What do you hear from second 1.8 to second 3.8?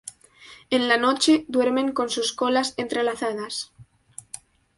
con sus colas entrelazadas.